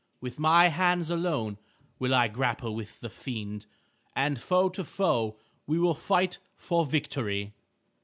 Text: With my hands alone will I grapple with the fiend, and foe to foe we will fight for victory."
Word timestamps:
With 0.19 0.39
my 0.39 0.69
hands 0.69 1.11
alone 1.11 1.59
will 1.99 2.11
I 2.11 2.27
grapple 2.27 2.73
with 2.73 3.01
the 3.01 3.09
fiend, 3.11 3.67
and 4.15 4.39
foe 4.39 4.67
to 4.69 4.83
foe 4.83 5.37
we 5.67 5.77
will 5.77 5.93
fight 5.93 6.39
for 6.55 6.87
victory." 6.87 7.53